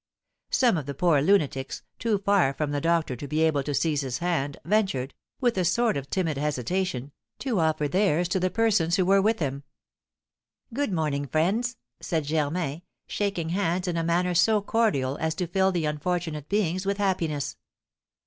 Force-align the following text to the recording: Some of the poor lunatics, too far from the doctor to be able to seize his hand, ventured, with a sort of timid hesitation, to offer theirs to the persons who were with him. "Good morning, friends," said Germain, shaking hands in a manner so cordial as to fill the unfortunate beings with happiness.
Some 0.49 0.77
of 0.77 0.87
the 0.87 0.95
poor 0.95 1.21
lunatics, 1.21 1.83
too 1.99 2.17
far 2.17 2.55
from 2.55 2.71
the 2.71 2.81
doctor 2.81 3.15
to 3.15 3.27
be 3.27 3.41
able 3.43 3.61
to 3.61 3.73
seize 3.75 4.01
his 4.01 4.17
hand, 4.17 4.57
ventured, 4.65 5.13
with 5.39 5.55
a 5.59 5.63
sort 5.63 5.95
of 5.95 6.09
timid 6.09 6.39
hesitation, 6.39 7.11
to 7.37 7.59
offer 7.59 7.87
theirs 7.87 8.27
to 8.29 8.39
the 8.39 8.49
persons 8.49 8.95
who 8.95 9.05
were 9.05 9.21
with 9.21 9.37
him. 9.37 9.61
"Good 10.73 10.91
morning, 10.91 11.27
friends," 11.27 11.77
said 11.99 12.23
Germain, 12.25 12.81
shaking 13.05 13.49
hands 13.49 13.87
in 13.87 13.95
a 13.95 14.03
manner 14.03 14.33
so 14.33 14.59
cordial 14.59 15.17
as 15.19 15.35
to 15.35 15.45
fill 15.45 15.71
the 15.71 15.85
unfortunate 15.85 16.49
beings 16.49 16.83
with 16.83 16.97
happiness. 16.97 17.55